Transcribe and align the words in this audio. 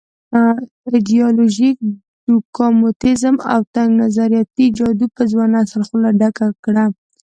ایډیالوژيک 0.91 1.77
ډوګماتېزم 2.25 3.35
او 3.53 3.61
تنګ 3.73 3.89
نظریاتي 4.03 4.65
جادو 4.77 5.07
په 5.15 5.23
ځوان 5.31 5.49
نسل 5.57 5.81
خوله 5.87 6.09
ډکه 6.19 6.47
کړه. 6.63 6.85